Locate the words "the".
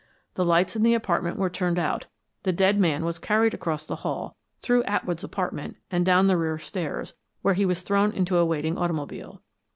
0.33-0.43, 0.81-0.95, 2.41-2.51, 3.85-3.97, 6.25-6.37